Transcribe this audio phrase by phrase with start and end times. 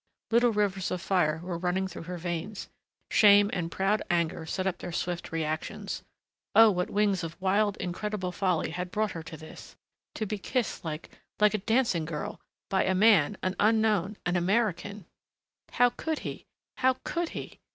[0.31, 2.69] Little rivers of fire were running through her veins.
[3.11, 6.01] Shame and proud anger set up their swift reactions.
[6.55, 9.75] Oh, what wings of wild, incredible folly had brought her to this!
[10.15, 15.05] To be kissed like like a dancing girl by a man, an unknown, an American!
[15.73, 16.47] How could he,
[16.77, 17.59] how could he!